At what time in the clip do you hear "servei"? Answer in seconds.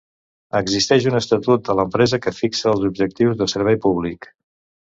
3.55-3.81